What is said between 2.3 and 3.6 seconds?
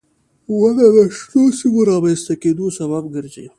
کېدو سبب ګرځي.